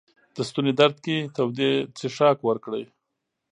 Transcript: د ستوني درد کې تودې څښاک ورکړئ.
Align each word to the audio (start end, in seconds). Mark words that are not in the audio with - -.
د 0.35 0.37
ستوني 0.49 0.73
درد 0.79 0.97
کې 1.05 1.17
تودې 1.35 1.71
څښاک 1.97 2.37
ورکړئ. 2.43 2.83